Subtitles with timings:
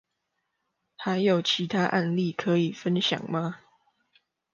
[0.97, 3.59] 還有其他案例可以分享嗎？